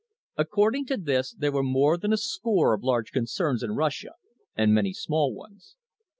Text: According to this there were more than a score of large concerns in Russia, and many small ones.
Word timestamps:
According 0.35 0.87
to 0.87 0.97
this 0.97 1.31
there 1.35 1.51
were 1.51 1.61
more 1.61 1.95
than 1.95 2.11
a 2.11 2.17
score 2.17 2.73
of 2.73 2.81
large 2.83 3.11
concerns 3.11 3.61
in 3.61 3.75
Russia, 3.75 4.13
and 4.55 4.73
many 4.73 4.93
small 4.93 5.31
ones. 5.31 5.75